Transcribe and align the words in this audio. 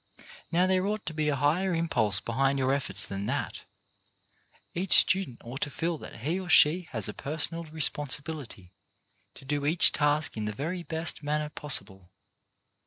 Now 0.51 0.65
there 0.65 0.87
ought 0.87 1.05
to 1.05 1.13
be 1.13 1.29
a 1.29 1.35
higher 1.35 1.75
impulse 1.75 2.19
behind 2.19 2.57
your 2.57 2.73
efforts 2.73 3.05
than 3.05 3.27
that. 3.27 3.65
Each 4.73 4.93
student 4.93 5.41
ought 5.45 5.61
to 5.61 5.69
feel 5.69 5.99
that 5.99 6.21
he 6.21 6.39
or 6.39 6.49
she 6.49 6.89
has 6.91 7.07
a 7.07 7.13
personal 7.13 7.65
responsibility 7.65 8.73
to 9.35 9.45
do 9.45 9.63
each 9.63 9.91
task 9.91 10.35
in 10.35 10.45
the 10.45 10.53
very 10.53 10.81
best 10.81 11.21
manner 11.21 11.49
possible. 11.49 12.09